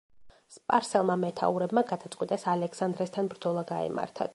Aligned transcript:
სპარსელმა 0.53 1.17
მეთაურებმა 1.25 1.85
გადაწყვიტეს 1.93 2.49
ალექსანდრესთან 2.57 3.35
ბრძოლა 3.37 3.71
გაემართათ. 3.75 4.29